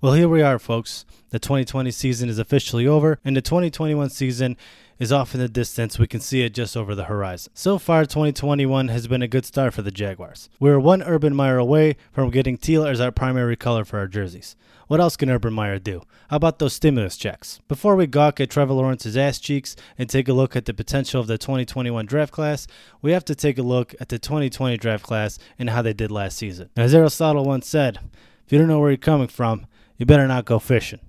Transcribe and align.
Well, 0.00 0.12
here 0.12 0.28
we 0.28 0.42
are, 0.42 0.60
folks. 0.60 1.04
The 1.30 1.40
2020 1.40 1.90
season 1.90 2.28
is 2.28 2.38
officially 2.38 2.86
over, 2.86 3.18
and 3.24 3.36
the 3.36 3.42
2021 3.42 4.10
season 4.10 4.56
is 5.00 5.10
off 5.10 5.34
in 5.34 5.40
the 5.40 5.48
distance. 5.48 5.98
We 5.98 6.06
can 6.06 6.20
see 6.20 6.42
it 6.42 6.54
just 6.54 6.76
over 6.76 6.94
the 6.94 7.06
horizon. 7.06 7.50
So 7.56 7.78
far, 7.78 8.04
2021 8.04 8.86
has 8.86 9.08
been 9.08 9.22
a 9.22 9.26
good 9.26 9.44
start 9.44 9.74
for 9.74 9.82
the 9.82 9.90
Jaguars. 9.90 10.50
We're 10.60 10.78
one 10.78 11.02
Urban 11.02 11.34
Meyer 11.34 11.58
away 11.58 11.96
from 12.12 12.30
getting 12.30 12.56
teal 12.56 12.86
as 12.86 13.00
our 13.00 13.10
primary 13.10 13.56
color 13.56 13.84
for 13.84 13.98
our 13.98 14.06
jerseys. 14.06 14.54
What 14.86 15.00
else 15.00 15.16
can 15.16 15.30
Urban 15.30 15.52
Meyer 15.52 15.80
do? 15.80 16.02
How 16.30 16.36
about 16.36 16.60
those 16.60 16.74
stimulus 16.74 17.16
checks? 17.16 17.58
Before 17.66 17.96
we 17.96 18.06
gawk 18.06 18.38
at 18.38 18.50
Trevor 18.50 18.74
Lawrence's 18.74 19.16
ass 19.16 19.40
cheeks 19.40 19.74
and 19.98 20.08
take 20.08 20.28
a 20.28 20.32
look 20.32 20.54
at 20.54 20.66
the 20.66 20.74
potential 20.74 21.20
of 21.20 21.26
the 21.26 21.38
2021 21.38 22.06
draft 22.06 22.32
class, 22.32 22.68
we 23.02 23.10
have 23.10 23.24
to 23.24 23.34
take 23.34 23.58
a 23.58 23.62
look 23.62 23.96
at 23.98 24.10
the 24.10 24.20
2020 24.20 24.76
draft 24.76 25.02
class 25.02 25.40
and 25.58 25.70
how 25.70 25.82
they 25.82 25.92
did 25.92 26.12
last 26.12 26.36
season. 26.36 26.70
As 26.76 26.94
Aristotle 26.94 27.44
once 27.44 27.66
said, 27.66 27.98
if 28.46 28.52
you 28.52 28.58
don't 28.58 28.68
know 28.68 28.78
where 28.78 28.90
you're 28.90 28.96
coming 28.96 29.26
from, 29.26 29.66
you 29.98 30.06
better 30.06 30.26
not 30.26 30.44
go 30.44 30.58
fishing. 30.58 31.00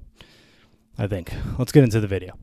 I 0.98 1.07
think. 1.07 1.32
Let's 1.57 1.71
get 1.71 1.86
into 1.86 2.02
the 2.02 2.07
video. 2.07 2.38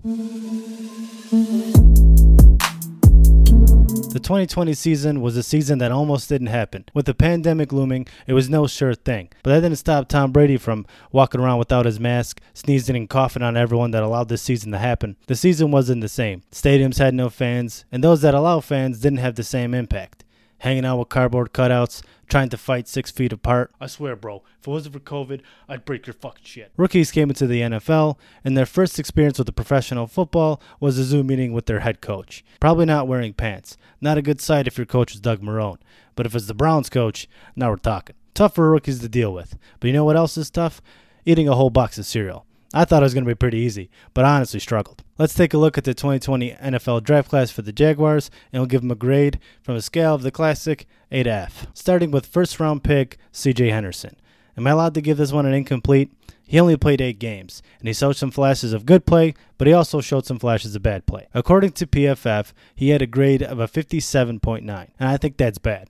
The 4.12 4.20
2020 4.22 4.72
season 4.72 5.20
was 5.20 5.36
a 5.36 5.42
season 5.42 5.78
that 5.80 5.92
almost 5.92 6.30
didn't 6.30 6.46
happen. 6.46 6.86
With 6.95 7.05
the 7.05 7.12
pandemic 7.12 7.70
looming, 7.70 8.06
it 8.27 8.32
was 8.32 8.48
no 8.48 8.66
sure 8.66 8.95
thing. 8.95 9.28
But 9.42 9.50
that 9.50 9.60
didn't 9.60 9.77
stop 9.77 10.09
Tom 10.09 10.32
Brady 10.32 10.56
from 10.56 10.86
walking 11.12 11.38
around 11.38 11.59
without 11.59 11.84
his 11.84 12.00
mask, 12.00 12.41
sneezing 12.55 12.97
and 12.97 13.10
coughing 13.10 13.42
on 13.42 13.58
everyone 13.58 13.91
that 13.91 14.02
allowed 14.02 14.30
this 14.30 14.41
season 14.41 14.72
to 14.72 14.78
happen. 14.78 15.16
The 15.27 15.34
season 15.34 15.70
wasn't 15.70 16.00
the 16.00 16.08
same. 16.08 16.44
Stadiums 16.50 16.98
had 16.98 17.12
no 17.12 17.28
fans, 17.28 17.84
and 17.92 18.02
those 18.02 18.22
that 18.22 18.34
allow 18.34 18.60
fans 18.60 19.00
didn't 19.00 19.19
have 19.19 19.34
the 19.34 19.44
same 19.44 19.74
impact 19.74 20.24
hanging 20.59 20.84
out 20.84 20.98
with 20.98 21.09
cardboard 21.09 21.52
cutouts, 21.52 22.02
trying 22.28 22.48
to 22.48 22.56
fight 22.56 22.88
six 22.88 23.10
feet 23.10 23.33
apart. 23.33 23.73
I 23.80 23.87
swear, 23.87 24.16
bro, 24.16 24.42
if 24.60 24.66
it 24.66 24.70
wasn't 24.70 24.95
for 24.95 25.01
COVID, 25.01 25.41
I'd 25.69 25.84
break 25.84 26.06
your 26.06 26.14
fucking 26.14 26.45
shit. 26.45 26.73
Rookies 26.77 27.10
came 27.10 27.28
into 27.30 27.47
the 27.47 27.60
NFL, 27.60 28.19
and 28.45 28.56
their 28.56 28.66
first 28.66 28.98
experience 28.98 29.38
with 29.38 29.47
the 29.47 29.52
professional 29.52 30.06
football 30.06 30.61
was 30.80 30.98
a 30.98 31.05
Zoom 31.05 31.28
meeting 31.28 31.53
with 31.53 31.67
their 31.67 31.80
head 31.80 32.00
coach. 32.00 32.45
Probably 32.61 32.86
not 32.86 33.08
wearing 33.08 33.33
pants. 33.33 33.77
Not 34.00 34.19
a 34.19 34.22
good 34.22 34.41
sight 34.41 34.67
if 34.67 34.77
your 34.77 34.86
coach 34.86 35.14
is 35.14 35.20
Doug 35.20 35.41
Marrone. 35.41 35.78
But 36.14 36.27
if 36.27 36.34
it's 36.34 36.47
the 36.47 36.55
Browns 36.55 36.89
coach, 36.89 37.28
now 37.55 37.70
we're 37.70 37.77
talking. 37.77 38.17
Tough 38.34 38.55
for 38.55 38.70
rookies 38.70 39.00
to 39.00 39.08
deal 39.08 39.33
with. 39.33 39.56
But 39.80 39.89
you 39.89 39.92
know 39.92 40.05
what 40.05 40.17
else 40.17 40.36
is 40.36 40.50
tough? 40.50 40.83
Eating 41.25 41.48
a 41.48 41.55
whole 41.55 41.70
box 41.70 41.98
of 41.98 42.06
cereal. 42.06 42.47
I 42.77 42.84
thought 42.84 43.02
it 43.02 43.06
was 43.06 43.14
going 43.14 43.24
to 43.24 43.30
be 43.30 43.34
pretty 43.34 43.56
easy, 43.56 43.88
but 44.12 44.27
I 44.27 44.36
honestly 44.36 44.60
struggled. 44.60 45.02
Let's 45.16 45.32
take 45.32 45.55
a 45.55 45.58
look 45.58 45.78
at 45.78 45.84
the 45.84 45.94
2020 45.94 46.50
NFL 46.50 47.05
draft 47.05 47.30
class 47.30 47.50
for 47.50 47.62
the 47.62 47.72
Jaguars, 47.72 48.30
and 48.52 48.60
we'll 48.60 48.68
give 48.68 48.83
them 48.83 48.91
a 48.91 48.94
grade 48.94 49.41
from 49.62 49.77
a 49.77 49.80
scale 49.80 50.14
of 50.14 50.20
the 50.20 50.30
classic 50.30 50.86
A 51.10 51.22
to 51.22 51.30
F. 51.30 51.68
Starting 51.72 52.10
with 52.10 52.27
first 52.27 52.60
round 52.60 52.84
pick 52.84 53.16
CJ 53.33 53.70
Henderson. 53.70 54.16
Am 54.58 54.66
I 54.66 54.72
allowed 54.72 54.92
to 54.92 55.00
give 55.00 55.16
this 55.16 55.33
one 55.33 55.46
an 55.46 55.55
incomplete? 55.55 56.12
He 56.46 56.60
only 56.60 56.77
played 56.77 57.00
eight 57.00 57.18
games, 57.18 57.62
and 57.78 57.88
he 57.88 57.94
showed 57.94 58.16
some 58.16 58.30
flashes 58.30 58.74
of 58.74 58.84
good 58.84 59.06
play, 59.06 59.33
but 59.56 59.66
he 59.66 59.72
also 59.72 60.02
showed 60.02 60.27
some 60.27 60.38
flashes 60.38 60.77
of 60.77 60.83
bad 60.83 61.06
play. 61.06 61.28
According 61.33 61.72
to 61.72 61.86
PFF, 61.86 62.52
he 62.74 62.90
had 62.90 63.00
a 63.00 63.06
grade 63.06 63.42
of 63.42 63.58
a 63.58 63.66
57.9, 63.66 64.61
and 64.61 64.90
I 65.00 65.16
think 65.16 65.38
that's 65.38 65.58
bad. 65.58 65.88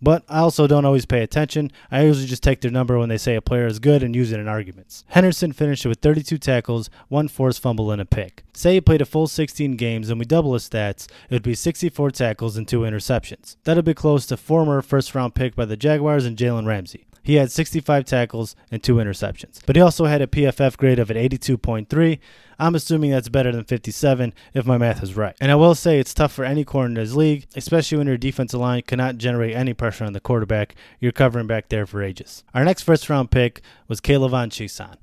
But 0.00 0.24
I 0.28 0.38
also 0.40 0.66
don't 0.66 0.84
always 0.84 1.06
pay 1.06 1.22
attention. 1.22 1.70
I 1.90 2.02
usually 2.02 2.26
just 2.26 2.42
take 2.42 2.60
their 2.60 2.70
number 2.70 2.98
when 2.98 3.08
they 3.08 3.18
say 3.18 3.34
a 3.34 3.40
player 3.40 3.66
is 3.66 3.78
good 3.78 4.02
and 4.02 4.14
use 4.14 4.32
it 4.32 4.40
in 4.40 4.48
arguments. 4.48 5.04
Henderson 5.08 5.52
finished 5.52 5.86
with 5.86 6.00
32 6.00 6.38
tackles, 6.38 6.90
one 7.08 7.28
forced 7.28 7.60
fumble, 7.60 7.90
and 7.90 8.00
a 8.00 8.04
pick. 8.04 8.44
Say 8.52 8.74
he 8.74 8.80
played 8.80 9.00
a 9.00 9.06
full 9.06 9.26
16 9.26 9.76
games 9.76 10.10
and 10.10 10.18
we 10.18 10.26
double 10.26 10.54
his 10.54 10.68
stats, 10.68 11.08
it 11.28 11.34
would 11.34 11.42
be 11.42 11.54
64 11.54 12.10
tackles 12.10 12.56
and 12.56 12.66
two 12.66 12.80
interceptions. 12.80 13.56
That'd 13.64 13.84
be 13.84 13.94
close 13.94 14.26
to 14.26 14.36
former 14.36 14.82
first 14.82 15.14
round 15.14 15.34
pick 15.34 15.54
by 15.54 15.64
the 15.64 15.76
Jaguars 15.76 16.24
and 16.24 16.36
Jalen 16.36 16.66
Ramsey. 16.66 17.06
He 17.26 17.34
had 17.34 17.50
65 17.50 18.04
tackles 18.04 18.54
and 18.70 18.80
two 18.80 18.94
interceptions. 18.94 19.58
But 19.66 19.74
he 19.74 19.82
also 19.82 20.04
had 20.04 20.22
a 20.22 20.28
PFF 20.28 20.76
grade 20.76 21.00
of 21.00 21.10
an 21.10 21.16
82.3. 21.16 22.20
I'm 22.56 22.76
assuming 22.76 23.10
that's 23.10 23.28
better 23.28 23.50
than 23.50 23.64
57 23.64 24.32
if 24.54 24.64
my 24.64 24.78
math 24.78 25.02
is 25.02 25.16
right. 25.16 25.34
And 25.40 25.50
I 25.50 25.56
will 25.56 25.74
say 25.74 25.98
it's 25.98 26.14
tough 26.14 26.30
for 26.30 26.44
any 26.44 26.64
corner 26.64 26.86
in 26.86 26.94
this 26.94 27.14
league, 27.14 27.48
especially 27.56 27.98
when 27.98 28.06
your 28.06 28.16
defensive 28.16 28.60
line 28.60 28.82
cannot 28.82 29.18
generate 29.18 29.56
any 29.56 29.74
pressure 29.74 30.04
on 30.04 30.12
the 30.12 30.20
quarterback. 30.20 30.76
You're 31.00 31.10
covering 31.10 31.48
back 31.48 31.68
there 31.68 31.84
for 31.84 32.00
ages. 32.00 32.44
Our 32.54 32.64
next 32.64 32.82
first 32.82 33.10
round 33.10 33.32
pick 33.32 33.60
was 33.88 34.00
K'Lavon 34.00 34.50
Chaisson 34.50 34.94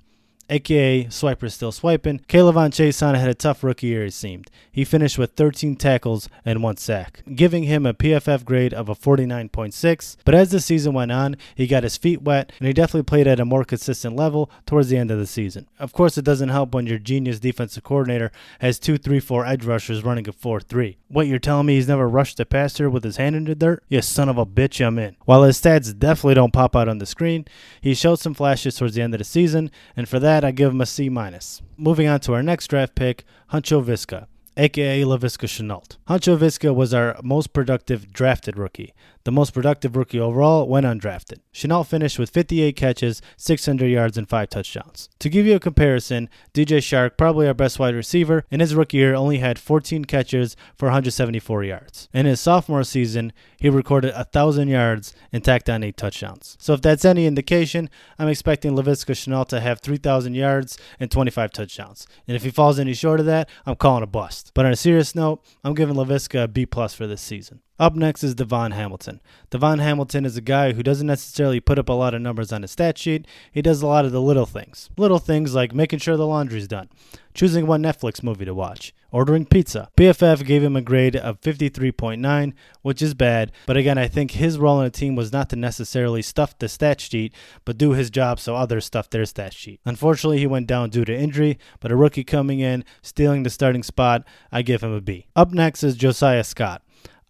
aka 0.54 1.06
Swiper 1.06 1.52
Still 1.52 1.72
Swiping. 1.72 2.20
K'Lavon 2.28 2.70
Chaisson 2.70 3.18
had 3.18 3.30
a 3.30 3.34
tough 3.34 3.64
rookie 3.64 3.88
year, 3.88 4.06
it 4.06 4.14
seemed. 4.14 4.50
He 4.72 4.86
finished 4.86 5.18
with 5.18 5.34
13 5.34 5.76
tackles 5.76 6.30
and 6.46 6.62
one 6.62 6.78
sack, 6.78 7.24
giving 7.36 7.64
him 7.64 7.86
a 7.86 7.94
PFF 7.94 8.46
grade 8.46 8.74
of 8.74 8.88
a 8.88 8.96
49.6. 8.96 10.18
But 10.24 10.36
as 10.36 10.52
the 10.52 10.60
season 10.60 10.94
went 10.94 11.12
on, 11.12 11.36
he 11.56 11.68
got 11.68 11.84
his 11.84 11.98
feet 11.98 12.22
wet, 12.22 12.52
and 12.60 12.68
he 12.68 12.74
definitely 12.74 13.04
played 13.04 13.28
at 13.28 13.40
a 13.40 13.46
more 13.46 13.64
consistent 13.64 14.16
level 14.16 14.52
towards 14.66 14.90
the 14.90 14.98
end 14.98 15.12
of 15.12 15.20
the 15.20 15.28
season. 15.28 15.68
Of 15.80 15.92
course, 15.94 16.18
it 16.18 16.26
doesn't 16.26 16.50
help 16.50 16.74
when 16.74 16.88
your 16.88 17.00
genius 17.00 17.40
defensive 17.40 17.84
coordinator 17.84 18.32
has 18.60 18.80
two 18.80 18.98
3 18.98 19.20
4 19.20 19.46
edge 19.46 19.66
rushers 19.66 20.04
running 20.04 20.28
a 20.28 20.32
4 20.32 20.62
3. 20.62 20.98
What, 21.08 21.28
you're 21.28 21.40
telling 21.40 21.68
me 21.68 21.76
he's 21.76 21.88
never 21.88 22.08
rushed 22.08 22.40
a 22.40 22.46
passer 22.46 22.90
with 22.90 23.04
his 23.04 23.18
hand 23.18 23.36
in 23.36 23.44
the 23.46 23.56
dirt? 23.56 23.84
You 23.88 24.02
son 24.02 24.30
of 24.30 24.38
a 24.38 24.46
bitch, 24.46 24.84
I'm 24.86 25.00
in. 25.00 25.16
While 25.26 25.44
his 25.44 25.62
stats 25.62 25.98
definitely 25.98 26.36
don't 26.36 26.54
pop 26.54 26.76
out 26.76 26.88
on 26.88 26.98
the 26.98 27.06
screen, 27.06 27.46
he 27.82 27.94
showed 27.94 28.20
some 28.20 28.34
flashes 28.34 28.76
towards 28.76 28.96
the 28.96 29.02
end 29.02 29.14
of 29.14 29.20
the 29.20 29.24
season, 29.24 29.72
and 29.96 30.10
for 30.10 30.20
that, 30.20 30.43
that, 30.44 30.50
I 30.50 30.52
give 30.52 30.72
him 30.72 30.82
a 30.82 30.86
C 30.86 31.10
minus. 31.10 31.62
Moving 31.78 32.08
on 32.08 32.20
to 32.22 32.34
our 32.34 32.44
next 32.44 32.68
draft 32.68 32.96
pick, 32.96 33.26
Huncho 33.52 33.84
Viska, 33.84 34.28
aka 34.58 35.02
Laviska 35.02 35.48
Shenault. 35.48 35.98
Huncho 36.08 36.38
Viska 36.38 36.76
was 36.76 36.94
our 36.94 37.18
most 37.24 37.54
productive 37.54 38.12
drafted 38.12 38.58
rookie. 38.58 38.94
The 39.26 39.32
most 39.32 39.54
productive 39.54 39.96
rookie 39.96 40.20
overall 40.20 40.68
went 40.68 40.86
undrafted. 40.86 41.40
Shenault 41.54 41.88
finished 41.88 42.20
with 42.20 42.30
58 42.30 42.76
catches, 42.76 43.22
600 43.38 43.88
yards, 43.88 44.18
and 44.18 44.28
5 44.28 44.50
touchdowns. 44.50 45.08
To 45.20 45.30
give 45.30 45.46
you 45.46 45.56
a 45.56 45.62
comparison, 45.62 46.30
DJ 46.54 46.80
Chark, 46.80 47.18
probably 47.18 47.48
our 47.48 47.54
best 47.54 47.80
wide 47.80 47.96
receiver, 47.96 48.44
in 48.52 48.60
his 48.60 48.76
rookie 48.76 48.98
year 48.98 49.16
only 49.16 49.38
had 49.38 49.58
14 49.58 50.04
catches 50.04 50.58
for 50.76 50.88
174 50.88 51.64
yards. 51.64 52.10
In 52.14 52.26
his 52.26 52.42
sophomore 52.42 52.84
season, 52.84 53.32
he 53.58 53.70
recorded 53.70 54.14
1,000 54.14 54.68
yards 54.68 55.16
and 55.32 55.42
tacked 55.42 55.70
on 55.70 55.84
8 55.84 55.96
touchdowns. 55.96 56.58
So 56.60 56.74
if 56.74 56.82
that's 56.82 57.06
any 57.06 57.26
indication, 57.26 57.90
I'm 58.20 58.28
expecting 58.28 58.76
Laviska 58.76 59.14
Shenault 59.14 59.48
to 59.50 59.62
have 59.62 59.80
3,000 59.80 60.34
yards 60.34 60.78
and 61.00 61.10
25 61.10 61.52
touchdowns. 61.52 62.06
And 62.28 62.36
if 62.36 62.44
he 62.44 62.52
falls 62.52 62.78
any 62.78 62.94
short 62.94 63.22
of 63.22 63.26
that, 63.28 63.50
I'm 63.66 63.78
calling 63.78 64.04
a 64.04 64.08
bust. 64.08 64.52
But 64.54 64.66
on 64.66 64.74
a 64.74 64.76
serious 64.76 65.16
note, 65.16 65.42
I'm 65.64 65.76
giving 65.76 65.96
Laviska 65.96 66.44
a 66.44 66.48
B 66.50 66.66
plus 66.66 66.94
for 66.94 67.08
this 67.08 67.22
season. 67.22 67.62
Up 67.84 67.96
next 67.96 68.24
is 68.24 68.34
Davon 68.34 68.72
Hamilton. 68.72 69.20
Davon 69.50 69.80
Hamilton 69.80 70.24
is 70.24 70.38
a 70.38 70.42
guy 70.42 70.72
who 70.72 70.84
doesn't 70.84 71.06
necessarily 71.06 71.60
put 71.60 71.78
up 71.78 71.90
a 71.90 71.92
lot 71.92 72.14
of 72.14 72.22
numbers 72.22 72.54
on 72.54 72.62
his 72.62 72.72
stat 72.72 72.98
sheet. 72.98 73.28
He 73.52 73.62
does 73.62 73.82
a 73.82 73.88
lot 73.88 74.06
of 74.06 74.14
the 74.14 74.22
little 74.22 74.46
things. 74.46 74.90
Little 74.96 75.20
things 75.20 75.54
like 75.54 75.76
making 75.76 76.00
sure 76.00 76.16
the 76.16 76.26
laundry's 76.26 76.70
done, 76.70 76.88
choosing 77.34 77.68
what 77.68 77.82
Netflix 77.82 78.24
movie 78.24 78.46
to 78.46 78.54
watch, 78.54 78.94
ordering 79.12 79.46
pizza. 79.46 79.90
PFF 79.98 80.46
gave 80.46 80.64
him 80.64 80.78
a 80.78 80.82
grade 80.82 81.18
of 81.18 81.42
53.9, 81.42 82.54
which 82.84 83.02
is 83.02 83.14
bad, 83.14 83.52
but 83.66 83.76
again, 83.76 83.98
I 83.98 84.08
think 84.08 84.32
his 84.32 84.58
role 84.58 84.80
in 84.80 84.86
the 84.86 84.90
team 84.90 85.18
was 85.18 85.34
not 85.34 85.50
to 85.50 85.58
necessarily 85.58 86.22
stuff 86.22 86.58
the 86.58 86.70
stat 86.70 87.02
sheet, 87.02 87.34
but 87.66 87.78
do 87.78 87.92
his 87.92 88.10
job 88.10 88.40
so 88.40 88.56
others 88.56 88.86
stuff 88.86 89.10
their 89.10 89.26
stat 89.26 89.54
sheet. 89.54 89.82
Unfortunately, 89.84 90.38
he 90.38 90.48
went 90.48 90.68
down 90.68 90.90
due 90.90 91.04
to 91.04 91.14
injury, 91.14 91.60
but 91.82 91.92
a 91.92 91.98
rookie 91.98 92.24
coming 92.24 92.62
in, 92.62 92.86
stealing 93.02 93.44
the 93.44 93.50
starting 93.50 93.84
spot, 93.84 94.24
I 94.54 94.62
give 94.62 94.84
him 94.84 94.94
a 94.94 95.02
B. 95.02 95.28
Up 95.36 95.52
next 95.52 95.84
is 95.84 95.98
Josiah 95.98 96.46
Scott. 96.46 96.82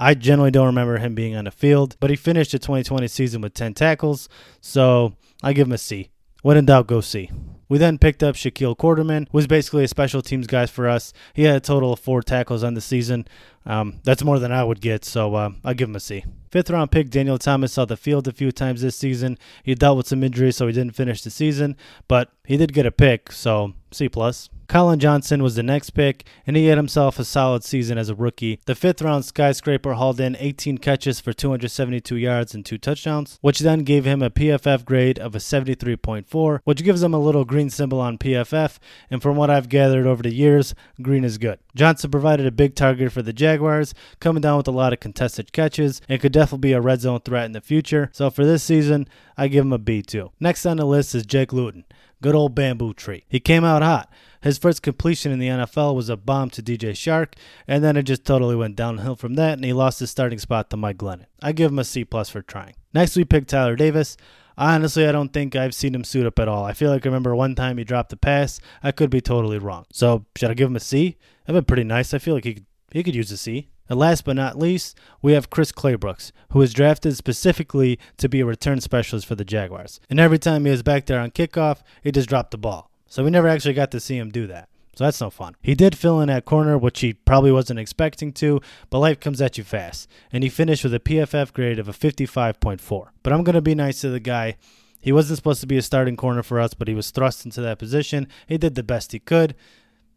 I 0.03 0.15
generally 0.15 0.51
don't 0.51 0.65
remember 0.65 0.97
him 0.97 1.15
being 1.15 1.33
on 1.33 1.45
the 1.45 1.51
field, 1.51 1.95
but 2.01 2.09
he 2.09 2.17
finished 2.17 2.51
the 2.51 2.59
2020 2.59 3.07
season 3.07 3.39
with 3.39 3.53
10 3.53 3.73
tackles, 3.73 4.27
so 4.59 5.13
I 5.41 5.53
give 5.53 5.67
him 5.67 5.71
a 5.71 5.77
C. 5.77 6.09
When 6.41 6.57
in 6.57 6.65
doubt, 6.65 6.87
go 6.87 6.99
C. 6.99 7.31
We 7.69 7.77
then 7.77 7.97
picked 7.97 8.21
up 8.21 8.35
Shaquille 8.35 8.75
Quarterman, 8.75 9.27
who 9.31 9.37
was 9.37 9.47
basically 9.47 9.85
a 9.85 9.87
special 9.87 10.21
teams 10.21 10.45
guy 10.45 10.65
for 10.65 10.89
us. 10.89 11.13
He 11.33 11.43
had 11.43 11.55
a 11.55 11.61
total 11.61 11.93
of 11.93 12.01
four 12.01 12.21
tackles 12.21 12.65
on 12.65 12.73
the 12.73 12.81
season. 12.81 13.25
Um, 13.65 14.01
that's 14.03 14.25
more 14.25 14.39
than 14.39 14.51
I 14.51 14.65
would 14.65 14.81
get, 14.81 15.05
so 15.05 15.35
uh, 15.35 15.51
I'll 15.63 15.73
give 15.73 15.87
him 15.87 15.95
a 15.95 16.01
C. 16.01 16.25
Fifth 16.51 16.69
round 16.69 16.91
pick 16.91 17.09
Daniel 17.09 17.37
Thomas 17.37 17.71
saw 17.71 17.85
the 17.85 17.95
field 17.95 18.27
a 18.27 18.33
few 18.33 18.51
times 18.51 18.81
this 18.81 18.97
season. 18.97 19.37
He 19.63 19.73
dealt 19.73 19.95
with 19.95 20.07
some 20.07 20.21
injuries, 20.21 20.57
so 20.57 20.67
he 20.67 20.73
didn't 20.73 20.97
finish 20.97 21.21
the 21.21 21.29
season, 21.29 21.77
but 22.09 22.29
he 22.43 22.57
did 22.57 22.73
get 22.73 22.85
a 22.85 22.91
pick, 22.91 23.31
so 23.31 23.71
C 23.91 24.09
plus. 24.09 24.49
Collin 24.73 24.97
Johnson 24.97 25.43
was 25.43 25.53
the 25.53 25.61
next 25.61 25.91
pick, 25.91 26.25
and 26.47 26.57
he 26.57 26.65
had 26.65 26.79
himself 26.79 27.19
a 27.19 27.23
solid 27.23 27.63
season 27.63 27.99
as 27.99 28.09
a 28.09 28.15
rookie. 28.15 28.59
The 28.65 28.73
fifth 28.73 29.03
round 29.03 29.23
skyscraper 29.23 29.93
hauled 29.93 30.19
in 30.19 30.35
18 30.39 30.79
catches 30.79 31.19
for 31.19 31.31
272 31.31 32.15
yards 32.15 32.55
and 32.55 32.65
two 32.65 32.79
touchdowns, 32.79 33.37
which 33.41 33.59
then 33.59 33.83
gave 33.83 34.03
him 34.03 34.23
a 34.23 34.31
PFF 34.31 34.83
grade 34.83 35.19
of 35.19 35.35
a 35.35 35.37
73.4, 35.37 36.59
which 36.63 36.83
gives 36.83 37.03
him 37.03 37.13
a 37.13 37.19
little 37.19 37.45
green 37.45 37.69
symbol 37.69 38.01
on 38.01 38.17
PFF. 38.17 38.79
And 39.11 39.21
from 39.21 39.37
what 39.37 39.51
I've 39.51 39.69
gathered 39.69 40.07
over 40.07 40.23
the 40.23 40.33
years, 40.33 40.73
green 40.99 41.23
is 41.23 41.37
good. 41.37 41.59
Johnson 41.75 42.09
provided 42.09 42.47
a 42.47 42.51
big 42.51 42.73
target 42.73 43.11
for 43.11 43.21
the 43.21 43.31
Jaguars, 43.31 43.93
coming 44.19 44.41
down 44.41 44.57
with 44.57 44.67
a 44.67 44.71
lot 44.71 44.91
of 44.91 44.99
contested 44.99 45.53
catches, 45.53 46.01
and 46.09 46.19
could 46.19 46.31
definitely 46.31 46.69
be 46.69 46.73
a 46.73 46.81
red 46.81 47.01
zone 47.01 47.19
threat 47.19 47.45
in 47.45 47.51
the 47.51 47.61
future. 47.61 48.09
So 48.11 48.31
for 48.31 48.43
this 48.43 48.63
season, 48.63 49.07
I 49.37 49.49
give 49.49 49.65
him 49.65 49.73
a 49.73 49.77
B2. 49.77 50.31
Next 50.39 50.65
on 50.65 50.77
the 50.77 50.85
list 50.85 51.13
is 51.13 51.27
Jake 51.27 51.53
Luton. 51.53 51.85
Good 52.23 52.33
old 52.35 52.55
bamboo 52.55 52.93
tree. 52.93 53.25
He 53.27 53.41
came 53.41 53.65
out 53.65 53.83
hot. 53.83 54.09
His 54.43 54.57
first 54.57 54.83
completion 54.83 55.31
in 55.31 55.39
the 55.39 55.47
NFL 55.47 55.95
was 55.95 56.09
a 56.09 56.17
bomb 56.17 56.49
to 56.49 56.61
DJ 56.61 56.91
Chark, 56.91 57.35
and 57.65 57.81
then 57.81 57.95
it 57.95 58.03
just 58.03 58.25
totally 58.25 58.57
went 58.57 58.75
downhill 58.75 59.15
from 59.15 59.35
that, 59.35 59.53
and 59.53 59.63
he 59.63 59.71
lost 59.71 60.01
his 60.01 60.11
starting 60.11 60.37
spot 60.37 60.69
to 60.69 60.75
Mike 60.75 60.97
Glennon. 60.97 61.27
I 61.41 61.53
give 61.53 61.71
him 61.71 61.79
a 61.79 61.85
C 61.85 62.03
plus 62.03 62.29
for 62.29 62.41
trying. 62.41 62.75
Next, 62.93 63.15
we 63.15 63.23
pick 63.23 63.47
Tyler 63.47 63.77
Davis. 63.77 64.17
Honestly, 64.57 65.07
I 65.07 65.13
don't 65.13 65.31
think 65.31 65.55
I've 65.55 65.73
seen 65.73 65.95
him 65.95 66.03
suit 66.03 66.25
up 66.25 66.39
at 66.39 66.49
all. 66.49 66.65
I 66.65 66.73
feel 66.73 66.91
like 66.91 67.05
I 67.05 67.09
remember 67.09 67.33
one 67.33 67.55
time 67.55 67.77
he 67.77 67.85
dropped 67.85 68.11
a 68.11 68.17
pass. 68.17 68.59
I 68.83 68.91
could 68.91 69.09
be 69.09 69.21
totally 69.21 69.59
wrong. 69.59 69.85
So 69.93 70.25
should 70.35 70.51
I 70.51 70.55
give 70.55 70.69
him 70.69 70.75
a 70.75 70.81
C? 70.81 71.17
That'd 71.45 71.61
been 71.61 71.65
pretty 71.65 71.85
nice. 71.85 72.13
I 72.13 72.17
feel 72.17 72.35
like 72.35 72.43
he 72.43 72.55
could, 72.55 72.65
he 72.91 73.01
could 73.01 73.15
use 73.15 73.31
a 73.31 73.37
C. 73.37 73.69
And 73.89 73.97
last 73.97 74.25
but 74.25 74.35
not 74.35 74.59
least, 74.59 74.97
we 75.21 75.33
have 75.33 75.49
Chris 75.49 75.71
Claybrooks, 75.71 76.33
who 76.51 76.59
was 76.59 76.73
drafted 76.73 77.15
specifically 77.15 77.97
to 78.17 78.27
be 78.27 78.41
a 78.41 78.45
return 78.45 78.81
specialist 78.81 79.25
for 79.25 79.35
the 79.35 79.45
Jaguars. 79.45 80.01
And 80.09 80.19
every 80.19 80.39
time 80.39 80.65
he 80.65 80.71
was 80.71 80.83
back 80.83 81.05
there 81.05 81.19
on 81.19 81.31
kickoff, 81.31 81.81
he 82.01 82.11
just 82.11 82.29
dropped 82.29 82.51
the 82.51 82.57
ball. 82.57 82.91
So 83.13 83.23
we 83.23 83.29
never 83.29 83.47
actually 83.47 83.75
got 83.75 83.91
to 83.91 83.99
see 83.99 84.17
him 84.17 84.31
do 84.31 84.47
that. 84.47 84.69
So 84.95 85.03
that's 85.03 85.21
no 85.21 85.29
fun. 85.29 85.55
He 85.61 85.75
did 85.75 85.95
fill 85.95 86.19
in 86.19 86.29
that 86.29 86.45
corner, 86.45 86.79
which 86.79 87.01
he 87.01 87.13
probably 87.13 87.51
wasn't 87.51 87.77
expecting 87.77 88.33
to, 88.33 88.59
but 88.89 88.97
life 88.97 89.19
comes 89.19 89.39
at 89.39 89.55
you 89.55 89.63
fast. 89.63 90.09
And 90.31 90.43
he 90.43 90.49
finished 90.49 90.83
with 90.83 90.95
a 90.95 90.99
PFF 90.99 91.53
grade 91.53 91.77
of 91.77 91.87
a 91.87 91.93
55.4. 91.93 93.09
But 93.21 93.31
I'm 93.31 93.43
going 93.43 93.53
to 93.53 93.61
be 93.61 93.75
nice 93.75 94.01
to 94.01 94.09
the 94.09 94.19
guy. 94.19 94.55
He 94.99 95.11
wasn't 95.11 95.37
supposed 95.37 95.61
to 95.61 95.67
be 95.67 95.77
a 95.77 95.83
starting 95.83 96.15
corner 96.15 96.41
for 96.41 96.59
us, 96.59 96.73
but 96.73 96.87
he 96.87 96.95
was 96.95 97.11
thrust 97.11 97.45
into 97.45 97.61
that 97.61 97.77
position. 97.77 98.27
He 98.47 98.57
did 98.57 98.73
the 98.73 98.81
best 98.81 99.11
he 99.11 99.19
could. 99.19 99.53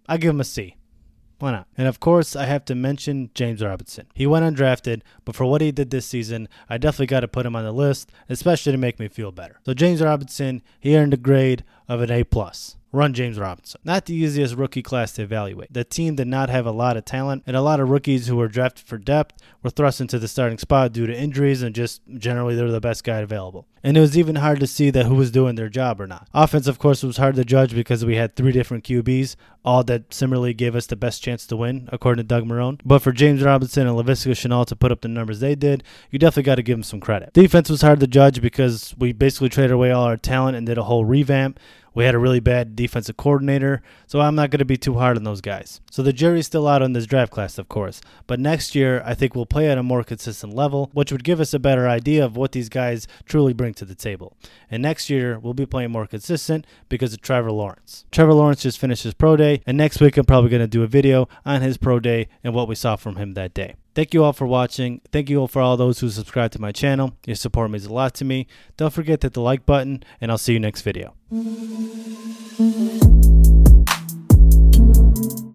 I 0.08 0.16
give 0.16 0.30
him 0.30 0.40
a 0.40 0.44
C. 0.44 0.76
Why 1.38 1.50
not? 1.50 1.66
And 1.76 1.86
of 1.86 2.00
course, 2.00 2.34
I 2.34 2.46
have 2.46 2.64
to 2.64 2.74
mention 2.74 3.28
James 3.34 3.62
Robinson. 3.62 4.06
He 4.14 4.26
went 4.26 4.46
undrafted, 4.46 5.02
but 5.26 5.36
for 5.36 5.44
what 5.44 5.60
he 5.60 5.70
did 5.70 5.90
this 5.90 6.06
season, 6.06 6.48
I 6.70 6.78
definitely 6.78 7.08
got 7.08 7.20
to 7.20 7.28
put 7.28 7.44
him 7.44 7.54
on 7.54 7.64
the 7.64 7.72
list, 7.72 8.10
especially 8.30 8.72
to 8.72 8.78
make 8.78 8.98
me 8.98 9.08
feel 9.08 9.32
better. 9.32 9.60
So 9.66 9.74
James 9.74 10.00
Robinson, 10.00 10.62
he 10.80 10.96
earned 10.96 11.12
a 11.12 11.18
grade 11.18 11.62
of 11.88 12.00
an 12.00 12.10
A 12.10 12.24
plus 12.24 12.76
run 12.96 13.12
James 13.12 13.38
Robinson. 13.38 13.80
Not 13.84 14.06
the 14.06 14.14
easiest 14.14 14.54
rookie 14.54 14.82
class 14.82 15.12
to 15.12 15.22
evaluate. 15.22 15.72
The 15.72 15.84
team 15.84 16.16
did 16.16 16.26
not 16.26 16.48
have 16.48 16.66
a 16.66 16.70
lot 16.70 16.96
of 16.96 17.04
talent, 17.04 17.42
and 17.46 17.54
a 17.54 17.60
lot 17.60 17.78
of 17.78 17.90
rookies 17.90 18.26
who 18.26 18.36
were 18.36 18.48
drafted 18.48 18.86
for 18.86 18.96
depth 18.96 19.40
were 19.62 19.70
thrust 19.70 20.00
into 20.00 20.18
the 20.18 20.28
starting 20.28 20.58
spot 20.58 20.92
due 20.92 21.06
to 21.06 21.16
injuries 21.16 21.62
and 21.62 21.74
just 21.74 22.00
generally 22.16 22.54
they're 22.54 22.70
the 22.70 22.80
best 22.80 23.04
guy 23.04 23.18
available. 23.18 23.66
And 23.82 23.96
it 23.96 24.00
was 24.00 24.18
even 24.18 24.36
hard 24.36 24.58
to 24.60 24.66
see 24.66 24.90
that 24.90 25.06
who 25.06 25.14
was 25.14 25.30
doing 25.30 25.54
their 25.54 25.68
job 25.68 26.00
or 26.00 26.06
not. 26.06 26.28
Offense, 26.34 26.66
of 26.66 26.78
course, 26.78 27.02
was 27.02 27.18
hard 27.18 27.36
to 27.36 27.44
judge 27.44 27.74
because 27.74 28.04
we 28.04 28.16
had 28.16 28.34
three 28.34 28.50
different 28.50 28.82
QBs, 28.82 29.36
all 29.64 29.84
that 29.84 30.12
similarly 30.12 30.54
gave 30.54 30.74
us 30.74 30.86
the 30.86 30.96
best 30.96 31.22
chance 31.22 31.46
to 31.46 31.56
win, 31.56 31.88
according 31.92 32.22
to 32.22 32.26
Doug 32.26 32.44
Marrone. 32.44 32.80
But 32.84 33.00
for 33.00 33.12
James 33.12 33.42
Robinson 33.42 33.86
and 33.86 33.96
Laviska 33.96 34.32
Shenault 34.32 34.66
to 34.66 34.76
put 34.76 34.90
up 34.90 35.02
the 35.02 35.08
numbers 35.08 35.40
they 35.40 35.54
did, 35.54 35.84
you 36.10 36.18
definitely 36.18 36.44
got 36.44 36.54
to 36.56 36.62
give 36.62 36.78
them 36.78 36.82
some 36.82 37.00
credit. 37.00 37.32
Defense 37.32 37.68
was 37.68 37.82
hard 37.82 38.00
to 38.00 38.06
judge 38.06 38.40
because 38.40 38.94
we 38.98 39.12
basically 39.12 39.48
traded 39.48 39.72
away 39.72 39.90
all 39.90 40.04
our 40.04 40.16
talent 40.16 40.56
and 40.56 40.66
did 40.66 40.78
a 40.78 40.84
whole 40.84 41.04
revamp. 41.04 41.60
We 41.96 42.04
had 42.04 42.14
a 42.14 42.18
really 42.18 42.40
bad 42.40 42.76
defensive 42.76 43.16
coordinator, 43.16 43.80
so 44.06 44.20
I'm 44.20 44.34
not 44.34 44.50
going 44.50 44.58
to 44.58 44.66
be 44.66 44.76
too 44.76 44.98
hard 44.98 45.16
on 45.16 45.24
those 45.24 45.40
guys. 45.40 45.80
So 45.90 46.02
the 46.02 46.12
jury's 46.12 46.44
still 46.44 46.68
out 46.68 46.82
on 46.82 46.92
this 46.92 47.06
draft 47.06 47.32
class, 47.32 47.56
of 47.56 47.70
course. 47.70 48.02
But 48.26 48.38
next 48.38 48.74
year, 48.74 49.02
I 49.06 49.14
think 49.14 49.34
we'll 49.34 49.46
play 49.46 49.70
at 49.70 49.78
a 49.78 49.82
more 49.82 50.04
consistent 50.04 50.52
level, 50.52 50.90
which 50.92 51.10
would 51.10 51.24
give 51.24 51.40
us 51.40 51.54
a 51.54 51.58
better 51.58 51.88
idea 51.88 52.22
of 52.22 52.36
what 52.36 52.52
these 52.52 52.68
guys 52.68 53.08
truly 53.24 53.54
bring 53.54 53.72
to 53.72 53.86
the 53.86 53.94
table. 53.94 54.36
And 54.70 54.82
next 54.82 55.08
year, 55.08 55.38
we'll 55.38 55.54
be 55.54 55.64
playing 55.64 55.90
more 55.90 56.06
consistent 56.06 56.66
because 56.90 57.14
of 57.14 57.22
Trevor 57.22 57.50
Lawrence. 57.50 58.04
Trevor 58.12 58.34
Lawrence 58.34 58.60
just 58.60 58.78
finished 58.78 59.04
his 59.04 59.14
pro 59.14 59.38
day, 59.38 59.62
and 59.66 59.78
next 59.78 59.98
week 59.98 60.18
I'm 60.18 60.26
probably 60.26 60.50
going 60.50 60.60
to 60.60 60.66
do 60.66 60.82
a 60.82 60.86
video 60.86 61.30
on 61.46 61.62
his 61.62 61.78
pro 61.78 61.98
day 61.98 62.28
and 62.44 62.52
what 62.52 62.68
we 62.68 62.74
saw 62.74 62.96
from 62.96 63.16
him 63.16 63.32
that 63.32 63.54
day. 63.54 63.74
Thank 63.96 64.12
you 64.12 64.22
all 64.24 64.34
for 64.34 64.46
watching. 64.46 65.00
Thank 65.10 65.30
you 65.30 65.40
all 65.40 65.48
for 65.48 65.62
all 65.62 65.78
those 65.78 66.00
who 66.00 66.10
subscribe 66.10 66.50
to 66.50 66.60
my 66.60 66.70
channel. 66.70 67.14
Your 67.24 67.34
support 67.34 67.70
means 67.70 67.86
a 67.86 67.92
lot 67.94 68.12
to 68.16 68.26
me. 68.26 68.46
Don't 68.76 68.92
forget 68.92 69.22
to 69.22 69.28
hit 69.28 69.32
the 69.32 69.40
like 69.40 69.64
button, 69.64 70.04
and 70.20 70.30
I'll 70.30 70.36
see 70.36 70.52
you 70.52 70.60
next 70.60 70.82
video. 70.82 71.14